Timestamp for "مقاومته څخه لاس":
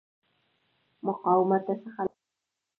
1.05-2.15